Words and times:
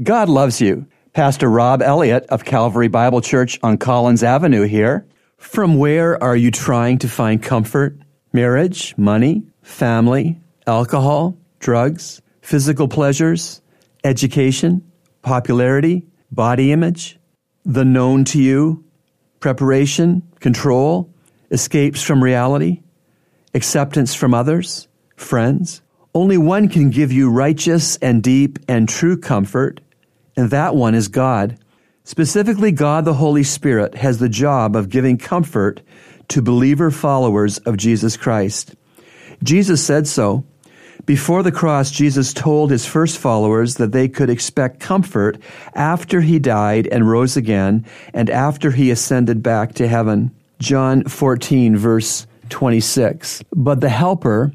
God 0.00 0.30
loves 0.30 0.58
you. 0.58 0.86
Pastor 1.12 1.50
Rob 1.50 1.82
Elliott 1.82 2.24
of 2.30 2.46
Calvary 2.46 2.88
Bible 2.88 3.20
Church 3.20 3.60
on 3.62 3.76
Collins 3.76 4.22
Avenue 4.22 4.62
here. 4.62 5.06
From 5.36 5.76
where 5.76 6.22
are 6.22 6.34
you 6.34 6.50
trying 6.50 6.98
to 7.00 7.08
find 7.08 7.42
comfort? 7.42 7.98
Marriage, 8.32 8.96
money, 8.96 9.42
family, 9.60 10.40
alcohol, 10.66 11.36
drugs, 11.58 12.22
physical 12.40 12.88
pleasures, 12.88 13.60
education, 14.02 14.90
popularity, 15.20 16.06
body 16.30 16.72
image, 16.72 17.18
the 17.66 17.84
known 17.84 18.24
to 18.24 18.40
you, 18.40 18.82
preparation, 19.40 20.22
control, 20.40 21.12
escapes 21.50 22.02
from 22.02 22.24
reality, 22.24 22.80
acceptance 23.52 24.14
from 24.14 24.32
others, 24.32 24.88
friends. 25.16 25.81
Only 26.14 26.36
one 26.36 26.68
can 26.68 26.90
give 26.90 27.10
you 27.10 27.30
righteous 27.30 27.96
and 27.96 28.22
deep 28.22 28.58
and 28.68 28.86
true 28.86 29.16
comfort, 29.16 29.80
and 30.36 30.50
that 30.50 30.76
one 30.76 30.94
is 30.94 31.08
God. 31.08 31.58
Specifically, 32.04 32.70
God 32.70 33.06
the 33.06 33.14
Holy 33.14 33.42
Spirit 33.42 33.94
has 33.94 34.18
the 34.18 34.28
job 34.28 34.76
of 34.76 34.90
giving 34.90 35.16
comfort 35.16 35.80
to 36.28 36.42
believer 36.42 36.90
followers 36.90 37.58
of 37.58 37.78
Jesus 37.78 38.18
Christ. 38.18 38.74
Jesus 39.42 39.84
said 39.84 40.06
so. 40.06 40.44
Before 41.06 41.42
the 41.42 41.50
cross, 41.50 41.90
Jesus 41.90 42.32
told 42.32 42.70
his 42.70 42.86
first 42.86 43.18
followers 43.18 43.76
that 43.76 43.92
they 43.92 44.08
could 44.08 44.30
expect 44.30 44.80
comfort 44.80 45.38
after 45.74 46.20
he 46.20 46.38
died 46.38 46.86
and 46.86 47.08
rose 47.08 47.36
again 47.36 47.86
and 48.12 48.28
after 48.28 48.70
he 48.70 48.90
ascended 48.90 49.42
back 49.42 49.74
to 49.74 49.88
heaven. 49.88 50.30
John 50.58 51.04
14, 51.04 51.76
verse 51.76 52.26
26. 52.50 53.42
But 53.52 53.80
the 53.80 53.88
Helper, 53.88 54.52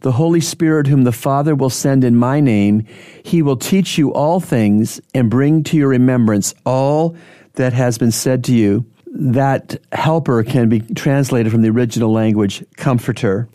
the 0.00 0.12
Holy 0.12 0.40
Spirit, 0.40 0.86
whom 0.86 1.04
the 1.04 1.12
Father 1.12 1.54
will 1.54 1.70
send 1.70 2.04
in 2.04 2.16
my 2.16 2.40
name, 2.40 2.86
he 3.22 3.42
will 3.42 3.56
teach 3.56 3.98
you 3.98 4.12
all 4.12 4.40
things 4.40 5.00
and 5.14 5.30
bring 5.30 5.62
to 5.64 5.76
your 5.76 5.88
remembrance 5.88 6.54
all 6.64 7.16
that 7.54 7.72
has 7.72 7.98
been 7.98 8.10
said 8.10 8.44
to 8.44 8.54
you. 8.54 8.84
That 9.06 9.80
helper 9.92 10.42
can 10.42 10.68
be 10.68 10.80
translated 10.80 11.52
from 11.52 11.62
the 11.62 11.70
original 11.70 12.12
language, 12.12 12.64
comforter. 12.76 13.48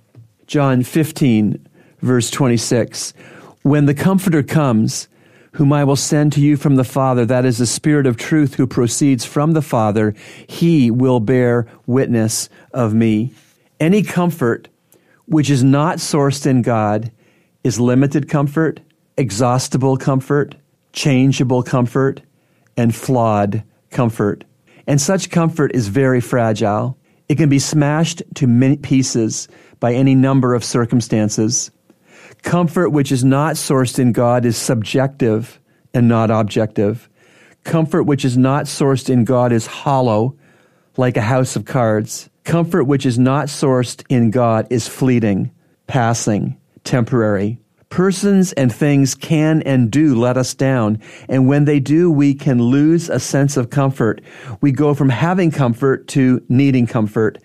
John 0.47 0.83
15, 0.83 1.65
verse 2.01 2.29
26. 2.29 3.13
When 3.63 3.85
the 3.85 3.93
comforter 3.95 4.43
comes, 4.43 5.07
whom 5.53 5.71
I 5.71 5.85
will 5.85 5.95
send 5.95 6.33
to 6.33 6.41
you 6.41 6.57
from 6.57 6.75
the 6.75 6.83
Father, 6.83 7.25
that 7.25 7.45
is 7.45 7.57
the 7.57 7.65
Spirit 7.65 8.05
of 8.05 8.17
truth 8.17 8.55
who 8.55 8.67
proceeds 8.67 9.25
from 9.25 9.53
the 9.53 9.61
Father, 9.61 10.13
he 10.47 10.91
will 10.91 11.21
bear 11.21 11.65
witness 11.87 12.49
of 12.73 12.93
me. 12.93 13.33
Any 13.79 14.03
comfort 14.03 14.67
which 15.25 15.49
is 15.49 15.63
not 15.63 15.97
sourced 15.97 16.45
in 16.45 16.61
God 16.61 17.11
is 17.63 17.79
limited 17.79 18.29
comfort, 18.29 18.79
exhaustible 19.17 19.97
comfort, 19.97 20.55
changeable 20.93 21.63
comfort, 21.63 22.21
and 22.77 22.95
flawed 22.95 23.63
comfort. 23.89 24.43
And 24.87 25.01
such 25.01 25.29
comfort 25.29 25.73
is 25.73 25.87
very 25.87 26.21
fragile. 26.21 26.97
It 27.27 27.35
can 27.35 27.49
be 27.49 27.59
smashed 27.59 28.21
to 28.35 28.47
many 28.47 28.77
pieces 28.77 29.47
by 29.79 29.93
any 29.93 30.13
number 30.13 30.53
of 30.53 30.63
circumstances. 30.63 31.71
Comfort 32.43 32.89
which 32.89 33.11
is 33.11 33.23
not 33.23 33.55
sourced 33.55 33.97
in 33.97 34.11
God 34.11 34.45
is 34.45 34.57
subjective 34.57 35.59
and 35.93 36.07
not 36.07 36.29
objective. 36.29 37.09
Comfort 37.63 38.03
which 38.03 38.23
is 38.23 38.37
not 38.37 38.65
sourced 38.65 39.09
in 39.09 39.25
God 39.25 39.51
is 39.51 39.65
hollow, 39.65 40.37
like 40.97 41.17
a 41.17 41.21
house 41.21 41.55
of 41.55 41.65
cards. 41.65 42.29
Comfort 42.45 42.83
which 42.83 43.07
is 43.07 43.17
not 43.17 43.47
sourced 43.47 44.03
in 44.07 44.29
God 44.29 44.67
is 44.69 44.87
fleeting, 44.87 45.51
passing, 45.87 46.57
temporary. 46.83 47.59
Persons 47.89 48.53
and 48.53 48.73
things 48.73 49.15
can 49.15 49.63
and 49.63 49.89
do 49.89 50.15
let 50.15 50.37
us 50.37 50.53
down. 50.53 50.99
And 51.27 51.47
when 51.47 51.65
they 51.65 51.79
do, 51.79 52.11
we 52.11 52.35
can 52.35 52.61
lose 52.61 53.09
a 53.09 53.19
sense 53.19 53.57
of 53.57 53.71
comfort. 53.71 54.21
We 54.61 54.71
go 54.71 54.93
from 54.93 55.09
having 55.09 55.49
comfort 55.49 56.07
to 56.09 56.43
needing 56.47 56.85
comfort. 56.85 57.39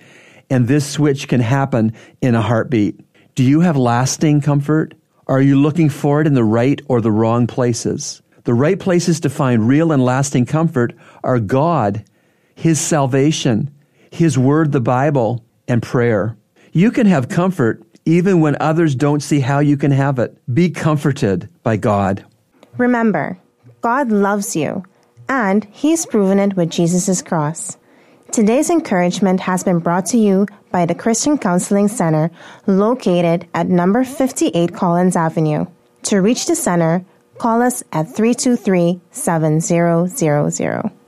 And 0.51 0.69
this 0.69 0.89
switch 0.89 1.29
can 1.29 1.41
happen 1.41 1.95
in 2.21 2.35
a 2.35 2.43
heartbeat. 2.43 3.01
Do 3.35 3.43
you 3.43 3.61
have 3.61 3.77
lasting 3.77 4.43
comfort? 4.43 4.95
Are 5.27 5.41
you 5.41 5.59
looking 5.59 5.89
for 5.89 6.21
it 6.21 6.27
in 6.27 6.35
the 6.35 6.45
right 6.45 6.81
or 6.89 7.01
the 7.01 7.13
wrong 7.13 7.47
places? 7.47 8.21
The 8.45 8.55
right 8.55 8.79
places 8.79 9.21
to 9.21 9.31
find 9.31 9.67
real 9.67 9.93
and 9.93 10.05
lasting 10.05 10.47
comfort 10.47 10.95
are 11.23 11.39
God, 11.39 12.05
His 12.55 12.81
salvation, 12.81 13.71
his 14.11 14.39
Word, 14.39 14.73
the 14.73 14.81
Bible, 14.81 15.45
and 15.69 15.83
prayer. 15.83 16.37
You 16.73 16.91
can 16.91 17.07
have 17.07 17.29
comfort 17.29 17.83
even 18.05 18.41
when 18.41 18.57
others 18.61 18.95
don't 18.95 19.23
see 19.23 19.41
how 19.41 19.59
you 19.59 19.77
can 19.77 19.91
have 19.91 20.19
it. 20.19 20.37
Be 20.53 20.71
comforted 20.71 21.49
by 21.63 21.77
God. 21.77 22.25
Remember, 22.77 23.39
God 23.81 24.11
loves 24.11 24.57
you, 24.57 24.85
and 25.29 25.65
He's 25.71 26.07
proven 26.07 26.39
it 26.39 26.57
with 26.57 26.71
Jesus' 26.71 27.23
cross. 27.23 27.77
Today's 28.33 28.71
encouragement 28.71 29.41
has 29.41 29.65
been 29.65 29.81
brought 29.81 30.07
to 30.07 30.19
you 30.19 30.47
by 30.71 30.87
the 30.87 30.95
Christian 30.95 31.37
Counseling 31.37 31.89
Center 31.89 32.31
located 32.67 33.49
at 33.55 33.69
number 33.69 34.05
58 34.05 34.73
Collins 34.73 35.17
Avenue. 35.17 35.67
To 36.05 36.21
reach 36.21 36.47
the 36.47 36.55
center, 36.55 37.05
call 37.39 37.61
us 37.61 37.83
at 37.93 38.15
323 38.15 39.01
7000. 39.11 41.00